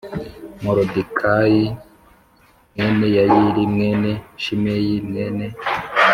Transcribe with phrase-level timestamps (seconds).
[0.63, 1.63] Moridekayi
[2.75, 4.09] mwene Yayiri mwene
[4.43, 5.45] Shimeyi mwene